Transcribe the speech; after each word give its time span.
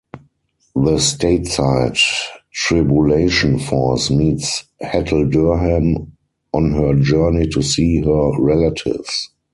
The 0.73 0.95
stateside 0.97 2.01
Tribulation 2.51 3.59
Force 3.59 4.09
meets 4.09 4.63
Hattie 4.81 5.25
Durham 5.25 6.13
on 6.51 6.71
her 6.71 6.95
journey 6.95 7.45
to 7.49 7.61
see 7.61 8.01
her 8.01 8.31
relatives. 8.41 9.29